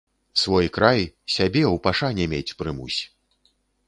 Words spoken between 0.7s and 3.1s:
край, сябе ў пашане мець прымусь.